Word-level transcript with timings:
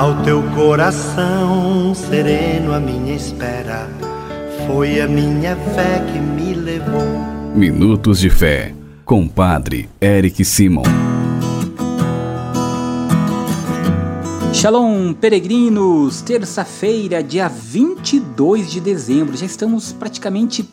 Ao 0.00 0.22
teu 0.22 0.42
coração 0.54 1.94
sereno, 1.94 2.72
a 2.72 2.80
minha 2.80 3.14
espera 3.14 3.86
foi 4.66 4.98
a 4.98 5.06
minha 5.06 5.54
fé 5.54 6.02
que 6.10 6.18
me 6.18 6.54
levou. 6.54 7.04
Minutos 7.54 8.18
de 8.18 8.30
Fé, 8.30 8.74
com 9.04 9.28
Padre 9.28 9.90
Eric 10.00 10.42
Simon. 10.42 10.84
Shalom, 14.54 15.12
peregrinos! 15.12 16.22
Terça-feira, 16.22 17.22
dia 17.22 17.46
22 17.48 18.70
de 18.70 18.80
dezembro. 18.80 19.36
Já 19.36 19.44
estamos 19.44 19.92
praticamente 19.92 20.66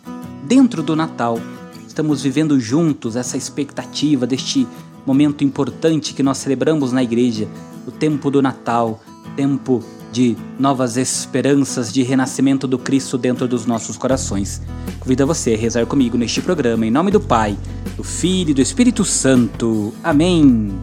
dentro 0.44 0.82
do 0.82 0.96
Natal. 0.96 1.38
Estamos 1.86 2.24
vivendo 2.24 2.58
juntos 2.62 3.18
essa 3.18 3.36
expectativa 3.36 4.26
deste 4.26 4.66
momento 5.06 5.44
importante 5.44 6.14
que 6.14 6.24
nós 6.24 6.38
celebramos 6.38 6.94
na 6.94 7.04
igreja, 7.04 7.46
o 7.86 7.92
tempo 7.92 8.32
do 8.32 8.42
Natal, 8.42 9.02
tempo 9.38 9.84
de 10.12 10.36
novas 10.60 10.98
esperanças 10.98 11.94
de 11.94 12.02
renascimento 12.02 12.68
do 12.68 12.80
Cristo 12.80 13.20
dentro 13.20 13.48
dos 13.48 13.68
nossos 13.68 13.96
corações. 13.96 14.62
Convido 15.00 15.28
você 15.28 15.54
a 15.54 15.58
rezar 15.58 15.86
comigo 15.86 16.18
neste 16.18 16.42
programa 16.42 16.88
em 16.88 16.92
nome 16.92 17.12
do 17.12 17.22
Pai, 17.22 17.56
do 17.96 18.04
Filho 18.04 18.50
e 18.50 18.54
do 18.56 18.62
Espírito 18.62 19.06
Santo. 19.06 19.94
Amém. 20.04 20.80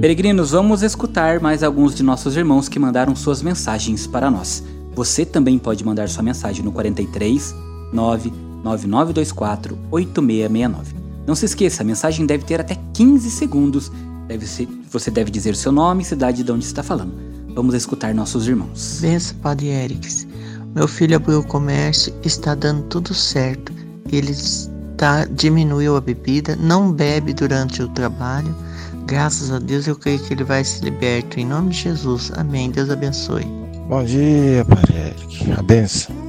Peregrinos, 0.00 0.52
vamos 0.52 0.82
escutar 0.82 1.40
mais 1.40 1.62
alguns 1.62 1.94
de 1.94 2.02
nossos 2.02 2.36
irmãos 2.36 2.70
que 2.70 2.78
mandaram 2.78 3.14
suas 3.14 3.42
mensagens 3.42 4.06
para 4.06 4.30
nós. 4.30 4.64
Você 4.94 5.26
também 5.26 5.58
pode 5.58 5.84
mandar 5.84 6.08
sua 6.08 6.22
mensagem 6.22 6.64
no 6.64 6.72
43 6.72 7.54
99924 7.92 9.78
8669. 9.90 11.05
Não 11.26 11.34
se 11.34 11.44
esqueça, 11.44 11.82
a 11.82 11.86
mensagem 11.86 12.24
deve 12.26 12.44
ter 12.44 12.60
até 12.60 12.76
15 12.92 13.30
segundos. 13.30 13.90
Deve 14.28 14.46
ser, 14.46 14.68
você 14.90 15.10
deve 15.10 15.30
dizer 15.30 15.56
seu 15.56 15.72
nome 15.72 16.02
e 16.02 16.06
cidade 16.06 16.42
de 16.42 16.52
onde 16.52 16.64
está 16.64 16.82
falando. 16.82 17.14
Vamos 17.54 17.74
escutar 17.74 18.14
nossos 18.14 18.46
irmãos. 18.46 18.98
Benção, 19.00 19.36
Padre 19.38 19.68
Erics. 19.68 20.26
Meu 20.74 20.86
filho 20.86 21.16
abriu 21.16 21.40
o 21.40 21.46
comércio, 21.46 22.14
está 22.22 22.54
dando 22.54 22.82
tudo 22.84 23.14
certo. 23.14 23.72
Ele 24.12 24.30
está, 24.30 25.24
diminuiu 25.24 25.96
a 25.96 26.00
bebida, 26.00 26.54
não 26.56 26.92
bebe 26.92 27.32
durante 27.32 27.82
o 27.82 27.88
trabalho 27.88 28.54
Graças 29.06 29.52
a 29.52 29.60
Deus 29.60 29.86
eu 29.86 29.94
creio 29.94 30.18
que 30.18 30.34
ele 30.34 30.42
vai 30.42 30.64
se 30.64 30.84
libertar. 30.84 31.38
Em 31.38 31.46
nome 31.46 31.70
de 31.70 31.82
Jesus. 31.82 32.32
Amém. 32.34 32.70
Deus 32.70 32.90
abençoe. 32.90 33.44
Bom 33.88 34.04
dia, 34.04 34.64
Padre 34.64 34.94
Eric. 34.96 35.52
A 35.52 35.62
benção. 35.62 36.25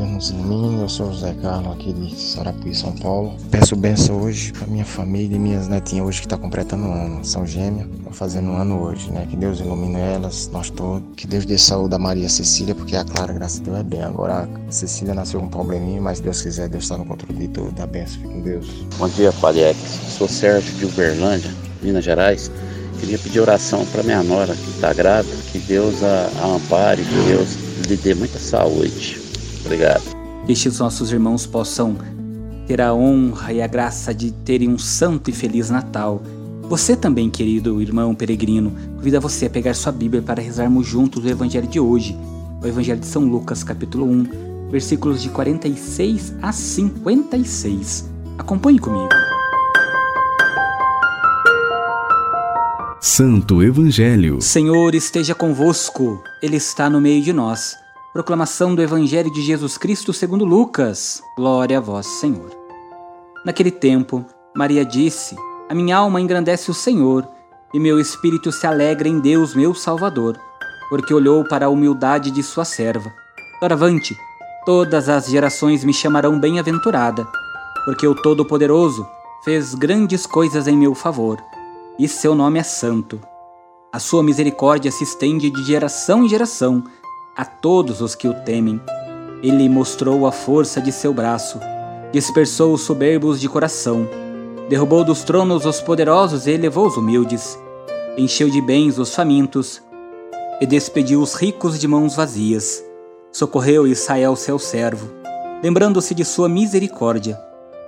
Deus 0.00 0.10
nos 0.10 0.30
ilumine. 0.30 0.80
Eu 0.80 0.88
sou 0.88 1.08
o 1.08 1.12
José 1.12 1.34
Carlos 1.42 1.72
aqui 1.72 1.92
de 1.92 2.14
Sarapuí, 2.18 2.74
São 2.74 2.92
Paulo. 2.92 3.36
Peço 3.50 3.76
benção 3.76 4.22
hoje 4.22 4.50
para 4.52 4.66
minha 4.66 4.84
família 4.84 5.36
e 5.36 5.38
minhas 5.38 5.68
netinhas 5.68 6.06
hoje 6.06 6.20
que 6.20 6.26
está 6.26 6.38
completando 6.38 6.84
um 6.84 6.92
ano. 6.92 7.24
São 7.24 7.46
gêmeas. 7.46 7.86
Estão 7.86 8.12
fazendo 8.12 8.48
um 8.48 8.56
ano 8.56 8.80
hoje, 8.80 9.10
né? 9.10 9.26
Que 9.28 9.36
Deus 9.36 9.60
ilumine 9.60 10.00
elas, 10.00 10.48
nós 10.52 10.70
todos. 10.70 11.02
Que 11.16 11.26
Deus 11.26 11.44
dê 11.44 11.58
saúde 11.58 11.94
a 11.94 11.98
Maria 11.98 12.28
Cecília, 12.30 12.74
porque 12.74 12.96
a 12.96 13.04
Clara, 13.04 13.32
graças 13.32 13.60
a 13.60 13.62
Deus, 13.62 13.78
é 13.78 13.82
bem. 13.82 14.02
Agora 14.02 14.48
a 14.68 14.72
Cecília 14.72 15.12
nasceu 15.12 15.38
com 15.40 15.46
um 15.46 15.50
probleminha, 15.50 16.00
mas 16.00 16.18
se 16.18 16.24
Deus 16.24 16.40
quiser, 16.40 16.68
Deus 16.68 16.84
está 16.84 16.96
no 16.96 17.04
controle 17.04 17.38
de 17.38 17.48
tudo. 17.48 17.70
Dá 17.72 17.86
benção. 17.86 18.22
Fique 18.22 18.28
com 18.28 18.40
Deus. 18.40 18.66
Bom 18.98 19.08
dia, 19.08 19.32
Padre. 19.32 19.74
Sou 20.16 20.28
Sérgio 20.28 20.72
de 20.76 20.86
Uberlândia. 20.86 21.50
Minas 21.82 22.04
Gerais. 22.04 22.50
Queria 22.98 23.18
pedir 23.18 23.40
oração 23.40 23.84
para 23.86 24.02
minha 24.02 24.22
nora 24.22 24.54
que 24.54 24.70
está 24.70 24.92
grávida, 24.92 25.34
que 25.52 25.58
Deus 25.58 26.02
a, 26.02 26.30
a 26.42 26.46
ampare, 26.54 27.02
que 27.02 27.14
Deus 27.26 27.56
lhe 27.86 27.96
dê 27.96 28.14
muita 28.14 28.38
saúde. 28.38 29.19
Obrigado. 29.64 30.02
Que 30.46 30.52
estes 30.52 30.78
nossos 30.78 31.12
irmãos 31.12 31.46
possam 31.46 31.96
ter 32.66 32.80
a 32.80 32.94
honra 32.94 33.52
e 33.52 33.60
a 33.60 33.66
graça 33.66 34.14
de 34.14 34.30
terem 34.30 34.68
um 34.68 34.78
santo 34.78 35.30
e 35.30 35.32
feliz 35.32 35.70
Natal. 35.70 36.22
Você 36.62 36.94
também, 36.94 37.28
querido 37.28 37.82
irmão 37.82 38.14
peregrino, 38.14 38.72
convida 38.94 39.18
você 39.18 39.46
a 39.46 39.50
pegar 39.50 39.74
sua 39.74 39.90
Bíblia 39.90 40.22
para 40.22 40.40
rezarmos 40.40 40.86
juntos 40.86 41.24
o 41.24 41.28
Evangelho 41.28 41.66
de 41.66 41.80
hoje, 41.80 42.16
o 42.62 42.66
Evangelho 42.66 43.00
de 43.00 43.06
São 43.06 43.24
Lucas, 43.24 43.64
capítulo 43.64 44.06
1, 44.06 44.70
versículos 44.70 45.20
de 45.20 45.30
46 45.30 46.34
a 46.40 46.52
56. 46.52 48.08
Acompanhe 48.38 48.78
comigo. 48.78 49.08
Santo 53.00 53.62
Evangelho. 53.62 54.40
Senhor 54.40 54.94
esteja 54.94 55.34
convosco, 55.34 56.22
Ele 56.40 56.56
está 56.56 56.88
no 56.88 57.00
meio 57.00 57.20
de 57.22 57.32
nós. 57.32 57.74
Proclamação 58.12 58.74
do 58.74 58.82
Evangelho 58.82 59.30
de 59.30 59.40
Jesus 59.40 59.78
Cristo 59.78 60.12
segundo 60.12 60.44
Lucas. 60.44 61.22
Glória 61.36 61.78
a 61.78 61.80
vós, 61.80 62.06
Senhor. 62.06 62.50
Naquele 63.46 63.70
tempo, 63.70 64.24
Maria 64.52 64.84
disse: 64.84 65.36
A 65.68 65.74
minha 65.76 65.96
alma 65.96 66.20
engrandece 66.20 66.72
o 66.72 66.74
Senhor, 66.74 67.28
e 67.72 67.78
meu 67.78 68.00
espírito 68.00 68.50
se 68.50 68.66
alegra 68.66 69.08
em 69.08 69.20
Deus, 69.20 69.54
meu 69.54 69.72
Salvador, 69.74 70.36
porque 70.88 71.14
olhou 71.14 71.44
para 71.44 71.66
a 71.66 71.68
humildade 71.68 72.32
de 72.32 72.42
sua 72.42 72.64
serva. 72.64 73.12
Doravante, 73.60 74.16
todas 74.66 75.08
as 75.08 75.26
gerações 75.26 75.84
me 75.84 75.94
chamarão 75.94 76.40
bem-aventurada, 76.40 77.24
porque 77.84 78.08
o 78.08 78.14
Todo-Poderoso 78.16 79.06
fez 79.44 79.72
grandes 79.72 80.26
coisas 80.26 80.66
em 80.66 80.76
meu 80.76 80.96
favor 80.96 81.40
e 81.96 82.08
seu 82.08 82.34
nome 82.34 82.58
é 82.58 82.64
santo. 82.64 83.20
A 83.92 83.98
sua 84.00 84.22
misericórdia 84.22 84.90
se 84.90 85.04
estende 85.04 85.48
de 85.48 85.62
geração 85.62 86.24
em 86.24 86.28
geração 86.28 86.82
a 87.36 87.44
todos 87.44 88.00
os 88.00 88.14
que 88.14 88.28
o 88.28 88.34
temem. 88.34 88.80
Ele 89.42 89.68
mostrou 89.68 90.26
a 90.26 90.32
força 90.32 90.80
de 90.80 90.92
seu 90.92 91.12
braço, 91.12 91.58
dispersou 92.12 92.74
os 92.74 92.82
soberbos 92.82 93.40
de 93.40 93.48
coração, 93.48 94.08
derrubou 94.68 95.04
dos 95.04 95.22
tronos 95.22 95.64
os 95.64 95.80
poderosos 95.80 96.46
e 96.46 96.50
elevou 96.50 96.86
os 96.86 96.96
humildes, 96.96 97.58
encheu 98.16 98.50
de 98.50 98.60
bens 98.60 98.98
os 98.98 99.14
famintos 99.14 99.82
e 100.60 100.66
despediu 100.66 101.20
os 101.22 101.34
ricos 101.34 101.78
de 101.78 101.88
mãos 101.88 102.14
vazias. 102.14 102.84
Socorreu 103.32 103.86
Israel, 103.86 104.36
seu 104.36 104.58
servo, 104.58 105.08
lembrando-se 105.62 106.14
de 106.14 106.24
sua 106.24 106.48
misericórdia, 106.48 107.40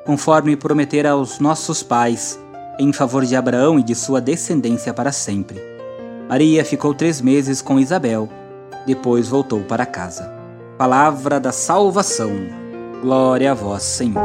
conforme 0.07 0.57
prometera 0.57 1.11
aos 1.11 1.39
nossos 1.39 1.83
pais 1.83 2.39
em 2.79 2.93
favor 2.93 3.25
de 3.25 3.37
Abraão 3.37 3.79
e 3.79 3.83
de 3.83 3.95
sua 3.95 4.21
descendência 4.21 4.95
para 4.95 5.13
sempre. 5.13 5.61
Maria 6.29 6.65
ficou 6.65 6.95
três 6.95 7.21
meses 7.21 7.61
com 7.61 7.79
Isabel, 7.79 8.29
depois 8.87 9.29
voltou 9.29 9.61
para 9.61 9.87
casa. 9.87 10.33
Palavra 10.77 11.39
da 11.39 11.53
salvação. 11.53 12.33
Glória 13.01 13.53
a 13.53 13.55
vós, 13.55 13.83
Senhor. 13.83 14.23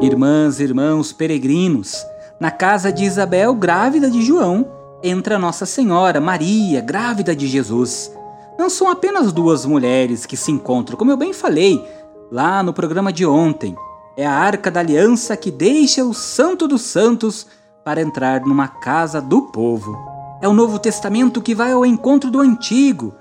Irmãs, 0.00 0.58
irmãos, 0.58 1.12
peregrinos, 1.12 2.04
na 2.40 2.50
casa 2.50 2.92
de 2.92 3.04
Isabel, 3.04 3.54
grávida 3.54 4.10
de 4.10 4.20
João, 4.20 4.66
entra 5.02 5.38
Nossa 5.38 5.64
Senhora, 5.64 6.20
Maria, 6.20 6.80
grávida 6.80 7.36
de 7.36 7.46
Jesus. 7.46 8.12
Não 8.58 8.68
são 8.68 8.90
apenas 8.90 9.32
duas 9.32 9.64
mulheres 9.64 10.26
que 10.26 10.36
se 10.36 10.50
encontram, 10.50 10.96
como 10.96 11.10
eu 11.10 11.16
bem 11.16 11.32
falei, 11.32 11.84
lá 12.30 12.62
no 12.62 12.72
programa 12.72 13.12
de 13.12 13.24
ontem. 13.24 13.76
É 14.16 14.26
a 14.26 14.32
arca 14.32 14.70
da 14.70 14.80
aliança 14.80 15.36
que 15.36 15.50
deixa 15.50 16.04
o 16.04 16.12
Santo 16.12 16.66
dos 16.66 16.82
Santos 16.82 17.46
para 17.84 18.00
entrar 18.00 18.40
numa 18.42 18.68
casa 18.68 19.20
do 19.20 19.42
povo. 19.42 19.98
É 20.40 20.48
o 20.48 20.52
Novo 20.52 20.78
Testamento 20.78 21.40
que 21.40 21.54
vai 21.54 21.72
ao 21.72 21.86
encontro 21.86 22.30
do 22.30 22.40
Antigo. 22.40 23.14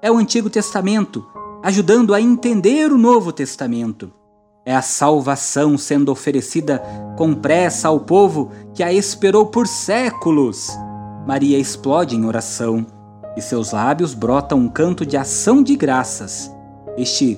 É 0.00 0.10
o 0.10 0.16
Antigo 0.16 0.50
Testamento 0.50 1.24
ajudando 1.66 2.14
a 2.14 2.20
entender 2.20 2.92
o 2.92 2.96
Novo 2.96 3.32
Testamento. 3.32 4.12
É 4.64 4.74
a 4.74 4.82
salvação 4.82 5.76
sendo 5.76 6.12
oferecida 6.12 6.80
com 7.16 7.34
pressa 7.34 7.88
ao 7.88 7.98
povo 7.98 8.52
que 8.72 8.84
a 8.84 8.92
esperou 8.92 9.46
por 9.46 9.66
séculos. 9.66 10.68
Maria 11.26 11.58
explode 11.58 12.14
em 12.14 12.24
oração 12.24 12.86
e 13.36 13.42
seus 13.42 13.72
lábios 13.72 14.14
brotam 14.14 14.60
um 14.60 14.68
canto 14.68 15.04
de 15.04 15.16
ação 15.16 15.60
de 15.60 15.74
graças. 15.74 16.54
Este 16.96 17.36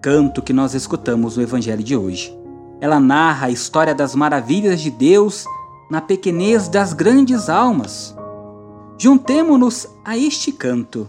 canto 0.00 0.42
que 0.42 0.52
nós 0.52 0.74
escutamos 0.74 1.36
no 1.36 1.42
Evangelho 1.44 1.84
de 1.84 1.96
hoje. 1.96 2.36
Ela 2.80 2.98
narra 2.98 3.46
a 3.46 3.50
história 3.50 3.94
das 3.94 4.14
maravilhas 4.14 4.80
de 4.80 4.90
Deus 4.90 5.46
na 5.90 6.00
pequenez 6.00 6.68
das 6.68 6.92
grandes 6.92 7.48
almas. 7.48 8.16
Juntemo-nos 8.98 9.88
a 10.04 10.16
este 10.16 10.50
canto. 10.52 11.08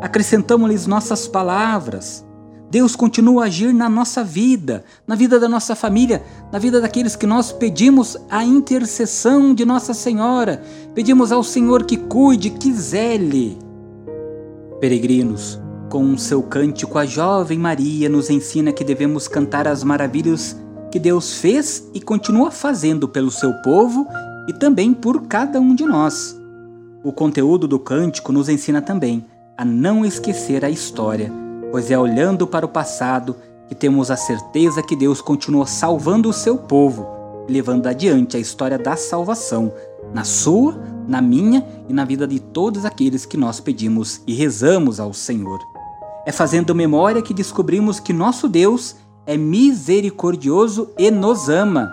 Acrescentamos-lhes 0.00 0.86
nossas 0.86 1.28
palavras. 1.28 2.24
Deus 2.70 2.94
continua 2.94 3.42
a 3.42 3.46
agir 3.46 3.74
na 3.74 3.88
nossa 3.88 4.22
vida, 4.22 4.84
na 5.04 5.16
vida 5.16 5.40
da 5.40 5.48
nossa 5.48 5.74
família, 5.74 6.22
na 6.52 6.58
vida 6.58 6.80
daqueles 6.80 7.16
que 7.16 7.26
nós 7.26 7.50
pedimos 7.50 8.16
a 8.30 8.44
intercessão 8.44 9.52
de 9.52 9.64
Nossa 9.64 9.92
Senhora, 9.92 10.62
pedimos 10.94 11.32
ao 11.32 11.42
Senhor 11.42 11.84
que 11.84 11.96
cuide, 11.96 12.50
que 12.50 12.72
zele. 12.72 13.58
Peregrinos, 14.80 15.60
com 15.90 16.16
seu 16.16 16.44
cântico, 16.44 16.96
a 16.96 17.04
jovem 17.04 17.58
Maria 17.58 18.08
nos 18.08 18.30
ensina 18.30 18.72
que 18.72 18.84
devemos 18.84 19.26
cantar 19.26 19.66
as 19.66 19.82
maravilhas 19.82 20.56
que 20.90 20.98
Deus 20.98 21.34
fez 21.34 21.88
e 21.94 22.00
continua 22.00 22.50
fazendo 22.50 23.08
pelo 23.08 23.30
seu 23.30 23.52
povo 23.62 24.06
e 24.48 24.52
também 24.52 24.92
por 24.92 25.22
cada 25.22 25.60
um 25.60 25.74
de 25.74 25.84
nós. 25.84 26.38
O 27.02 27.12
conteúdo 27.12 27.66
do 27.68 27.78
cântico 27.78 28.32
nos 28.32 28.48
ensina 28.48 28.82
também 28.82 29.24
a 29.56 29.64
não 29.64 30.04
esquecer 30.04 30.64
a 30.64 30.70
história, 30.70 31.32
pois 31.70 31.90
é 31.90 31.98
olhando 31.98 32.46
para 32.46 32.66
o 32.66 32.68
passado 32.68 33.36
que 33.68 33.74
temos 33.74 34.10
a 34.10 34.16
certeza 34.16 34.82
que 34.82 34.96
Deus 34.96 35.20
continua 35.20 35.66
salvando 35.66 36.28
o 36.28 36.32
seu 36.32 36.58
povo 36.58 37.20
levando 37.50 37.88
adiante 37.88 38.36
a 38.36 38.40
história 38.40 38.78
da 38.78 38.96
salvação, 38.96 39.72
na 40.14 40.24
sua, 40.24 40.80
na 41.06 41.20
minha 41.20 41.66
e 41.88 41.92
na 41.92 42.04
vida 42.04 42.26
de 42.26 42.38
todos 42.38 42.84
aqueles 42.84 43.26
que 43.26 43.36
nós 43.36 43.58
pedimos 43.58 44.22
e 44.26 44.32
rezamos 44.34 45.00
ao 45.00 45.12
Senhor. 45.12 45.58
É 46.24 46.30
fazendo 46.30 46.74
memória 46.74 47.20
que 47.20 47.34
descobrimos 47.34 47.98
que 47.98 48.12
nosso 48.12 48.48
Deus 48.48 48.96
é 49.26 49.36
misericordioso 49.36 50.90
e 50.98 51.10
nos 51.10 51.48
ama. 51.48 51.92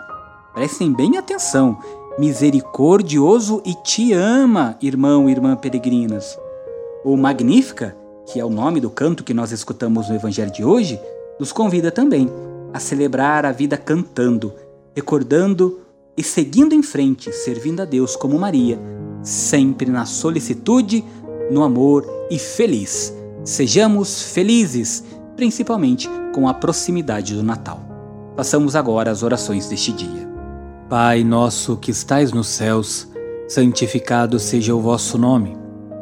Prestem 0.54 0.92
bem 0.94 1.18
atenção, 1.18 1.78
misericordioso 2.18 3.62
e 3.66 3.74
te 3.76 4.14
ama, 4.14 4.78
irmão 4.82 5.30
e 5.30 5.32
irmã 5.32 5.56
peregrinas. 5.56 6.38
O 7.06 7.16
Magnífica, 7.16 7.96
que 8.26 8.40
é 8.40 8.46
o 8.46 8.50
nome 8.50 8.80
do 8.80 8.90
canto 8.90 9.24
que 9.24 9.34
nós 9.34 9.52
escutamos 9.52 10.10
no 10.10 10.16
Evangelho 10.16 10.52
de 10.52 10.64
hoje, 10.64 11.00
nos 11.40 11.52
convida 11.52 11.92
também 11.92 12.30
a 12.74 12.80
celebrar 12.80 13.46
a 13.46 13.52
vida 13.52 13.78
cantando, 13.78 14.54
recordando 14.96 15.80
e 16.18 16.24
seguindo 16.24 16.74
em 16.74 16.82
frente, 16.82 17.32
servindo 17.32 17.82
a 17.82 17.86
Deus 17.86 18.16
como 18.16 18.40
Maria, 18.40 18.80
sempre 19.22 19.92
na 19.92 20.06
solicitude, 20.06 21.06
no 21.52 21.64
amor 21.64 22.06
e 22.32 22.40
feliz. 22.40 23.14
Sejamos 23.44 24.24
felizes, 24.24 25.04
principalmente 25.38 26.10
com 26.34 26.50
a 26.50 26.54
proximidade 26.54 27.34
do 27.34 27.44
Natal. 27.44 27.80
Passamos 28.36 28.76
agora 28.76 29.10
as 29.10 29.24
orações 29.24 29.70
deste 29.70 29.94
dia. 29.94 30.28
Pai 30.90 31.24
nosso 31.24 31.78
que 31.78 31.92
estais 31.92 32.34
nos 32.34 32.48
céus, 32.48 33.08
santificado 33.48 34.38
seja 34.40 34.76
o 34.76 34.82
vosso 34.82 35.18
nome. 35.18 35.56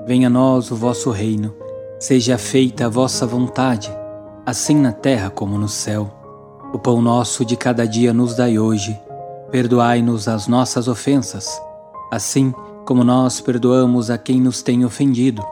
Venha 0.07 0.27
a 0.27 0.31
nós 0.31 0.71
o 0.71 0.75
vosso 0.75 1.11
reino. 1.11 1.53
Seja 1.99 2.37
feita 2.37 2.87
a 2.87 2.89
vossa 2.89 3.27
vontade 3.27 3.91
assim 4.45 4.75
na 4.75 4.91
terra 4.91 5.29
como 5.29 5.57
no 5.57 5.67
céu. 5.67 6.11
O 6.71 6.77
pão 6.77 7.01
nosso 7.01 7.43
de 7.43 7.57
cada 7.57 7.87
dia 7.87 8.13
nos 8.13 8.35
dai 8.35 8.59
hoje. 8.59 8.97
Perdoai-nos 9.49 10.27
as 10.27 10.47
nossas 10.47 10.87
ofensas, 10.87 11.59
assim 12.11 12.53
como 12.85 13.03
nós 13.03 13.41
perdoamos 13.41 14.09
a 14.09 14.17
quem 14.17 14.39
nos 14.39 14.61
tem 14.61 14.85
ofendido. 14.85 15.43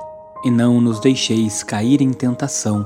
E 0.45 0.51
não 0.51 0.79
nos 0.79 0.99
deixeis 0.99 1.63
cair 1.63 2.01
em 2.01 2.11
tentação, 2.11 2.85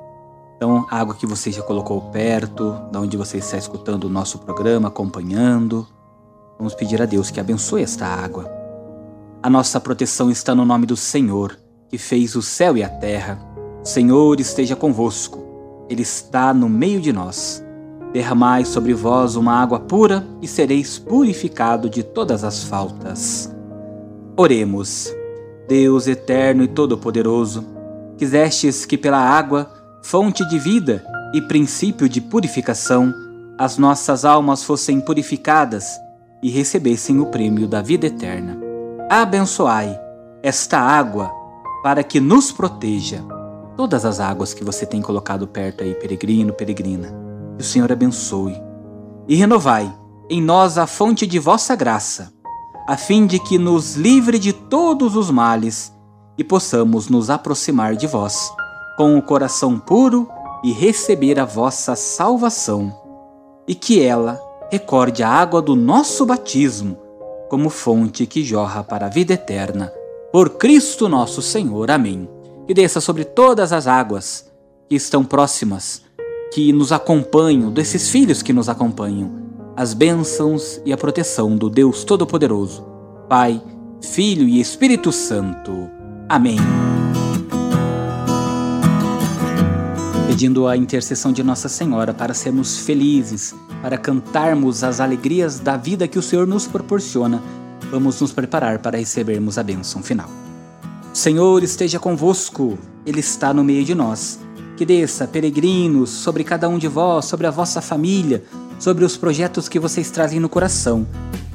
Então, 0.61 0.85
a 0.91 0.99
água 0.99 1.15
que 1.15 1.25
você 1.25 1.51
já 1.51 1.63
colocou 1.63 1.99
perto, 2.11 2.73
da 2.91 3.01
onde 3.01 3.17
você 3.17 3.37
está 3.37 3.57
escutando 3.57 4.03
o 4.03 4.09
nosso 4.09 4.37
programa, 4.37 4.89
acompanhando. 4.89 5.87
Vamos 6.59 6.75
pedir 6.75 7.01
a 7.01 7.07
Deus 7.07 7.31
que 7.31 7.39
abençoe 7.39 7.81
esta 7.81 8.05
água. 8.05 8.45
A 9.41 9.49
nossa 9.49 9.79
proteção 9.79 10.29
está 10.29 10.53
no 10.53 10.63
nome 10.63 10.85
do 10.85 10.95
Senhor, 10.95 11.57
que 11.89 11.97
fez 11.97 12.35
o 12.35 12.43
céu 12.43 12.77
e 12.77 12.83
a 12.83 12.89
terra 12.89 13.39
Senhor 13.83 14.39
esteja 14.39 14.75
convosco, 14.75 15.87
Ele 15.89 16.03
está 16.03 16.53
no 16.53 16.69
meio 16.69 17.01
de 17.01 17.11
nós. 17.11 17.63
Derramai 18.13 18.63
sobre 18.63 18.93
vós 18.93 19.35
uma 19.35 19.59
água 19.59 19.79
pura 19.79 20.27
e 20.43 20.47
sereis 20.47 20.99
purificado 20.99 21.89
de 21.89 22.03
todas 22.03 22.43
as 22.43 22.63
faltas. 22.65 23.51
Oremos. 24.37 25.11
Deus 25.67 26.05
eterno 26.05 26.63
e 26.63 26.67
todo-poderoso, 26.67 27.65
quisestes 28.15 28.85
que 28.85 28.95
pela 28.95 29.17
água, 29.17 29.80
fonte 30.01 30.43
de 30.45 30.57
vida 30.57 31.03
e 31.33 31.41
princípio 31.41 32.09
de 32.09 32.19
purificação, 32.19 33.13
as 33.57 33.77
nossas 33.77 34.25
almas 34.25 34.63
fossem 34.63 34.99
purificadas 34.99 35.85
e 36.41 36.49
recebessem 36.49 37.19
o 37.19 37.27
prêmio 37.27 37.67
da 37.67 37.81
vida 37.81 38.07
eterna. 38.07 38.57
Abençoai 39.09 39.97
esta 40.41 40.79
água 40.79 41.31
para 41.83 42.03
que 42.03 42.19
nos 42.19 42.51
proteja 42.51 43.23
todas 43.77 44.05
as 44.05 44.19
águas 44.19 44.53
que 44.53 44.63
você 44.63 44.85
tem 44.85 45.01
colocado 45.01 45.47
perto 45.47 45.83
aí, 45.83 45.93
peregrino, 45.93 46.53
peregrina. 46.53 47.13
Que 47.57 47.63
o 47.63 47.67
Senhor 47.67 47.91
abençoe. 47.91 48.59
E 49.27 49.35
renovai 49.35 49.93
em 50.29 50.41
nós 50.41 50.77
a 50.77 50.87
fonte 50.87 51.27
de 51.27 51.37
vossa 51.37 51.75
graça, 51.75 52.33
a 52.87 52.97
fim 52.97 53.27
de 53.27 53.39
que 53.39 53.57
nos 53.57 53.95
livre 53.95 54.39
de 54.39 54.51
todos 54.51 55.15
os 55.15 55.29
males 55.29 55.93
e 56.37 56.43
possamos 56.43 57.07
nos 57.07 57.29
aproximar 57.29 57.95
de 57.95 58.07
vós 58.07 58.51
com 58.97 59.17
o 59.17 59.21
coração 59.21 59.79
puro 59.79 60.27
e 60.63 60.71
receber 60.71 61.39
a 61.39 61.45
vossa 61.45 61.95
salvação. 61.95 62.93
E 63.67 63.75
que 63.75 64.01
ela 64.01 64.41
recorde 64.71 65.23
a 65.23 65.29
água 65.29 65.61
do 65.61 65.75
nosso 65.75 66.25
batismo 66.25 66.97
como 67.49 67.69
fonte 67.69 68.25
que 68.25 68.43
jorra 68.43 68.83
para 68.83 69.07
a 69.07 69.09
vida 69.09 69.33
eterna. 69.33 69.91
Por 70.31 70.51
Cristo 70.51 71.09
nosso 71.09 71.41
Senhor. 71.41 71.91
Amém 71.91 72.27
que 72.71 72.73
desça 72.73 73.01
sobre 73.01 73.25
todas 73.25 73.73
as 73.73 73.85
águas 73.85 74.49
que 74.87 74.95
estão 74.95 75.25
próximas, 75.25 76.03
que 76.53 76.71
nos 76.71 76.93
acompanham, 76.93 77.69
desses 77.69 78.09
filhos 78.09 78.41
que 78.41 78.53
nos 78.53 78.69
acompanham, 78.69 79.29
as 79.75 79.93
bênçãos 79.93 80.81
e 80.85 80.93
a 80.93 80.97
proteção 80.97 81.57
do 81.57 81.69
Deus 81.69 82.05
Todo-Poderoso, 82.05 82.85
Pai, 83.27 83.61
Filho 84.01 84.47
e 84.47 84.61
Espírito 84.61 85.11
Santo. 85.11 85.89
Amém. 86.29 86.80
Pedindo 90.31 90.65
a 90.65 90.77
intercessão 90.77 91.33
de 91.33 91.43
Nossa 91.43 91.67
Senhora 91.67 92.13
para 92.13 92.33
sermos 92.33 92.77
felizes, 92.77 93.53
para 93.81 93.97
cantarmos 93.97 94.81
as 94.81 95.01
alegrias 95.01 95.59
da 95.59 95.75
vida 95.75 96.07
que 96.07 96.17
o 96.17 96.21
Senhor 96.21 96.47
nos 96.47 96.65
proporciona, 96.65 97.43
vamos 97.91 98.21
nos 98.21 98.31
preparar 98.31 98.79
para 98.79 98.97
recebermos 98.97 99.57
a 99.57 99.63
bênção 99.63 100.01
final. 100.01 100.29
Senhor 101.11 101.61
esteja 101.63 101.99
convosco, 101.99 102.79
Ele 103.05 103.19
está 103.19 103.53
no 103.53 103.61
meio 103.61 103.83
de 103.83 103.93
nós. 103.93 104.39
Que 104.77 104.85
desça, 104.85 105.27
peregrinos, 105.27 106.09
sobre 106.09 106.45
cada 106.45 106.69
um 106.69 106.77
de 106.77 106.87
vós, 106.87 107.25
sobre 107.25 107.45
a 107.45 107.51
vossa 107.51 107.81
família, 107.81 108.41
sobre 108.79 109.03
os 109.03 109.17
projetos 109.17 109.67
que 109.67 109.81
vocês 109.81 110.09
trazem 110.11 110.39
no 110.39 110.47
coração, 110.47 111.05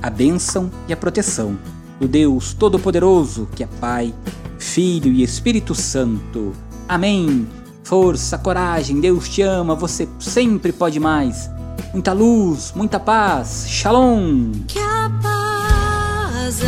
a 0.02 0.10
bênção 0.10 0.70
e 0.86 0.92
a 0.92 0.96
proteção 0.98 1.58
do 1.98 2.06
Deus 2.06 2.52
Todo-Poderoso, 2.52 3.48
que 3.56 3.64
é 3.64 3.68
Pai, 3.80 4.14
Filho 4.58 5.10
e 5.10 5.22
Espírito 5.22 5.74
Santo. 5.74 6.52
Amém. 6.86 7.48
Força, 7.86 8.36
coragem, 8.36 9.00
Deus 9.00 9.28
te 9.28 9.42
ama, 9.42 9.76
você 9.76 10.08
sempre 10.18 10.72
pode 10.72 10.98
mais. 10.98 11.48
Muita 11.92 12.12
luz, 12.12 12.72
muita 12.74 12.98
paz. 12.98 13.64
Shalom. 13.68 14.50
Que 14.66 14.80
a 14.80 15.08
paz 15.22 16.60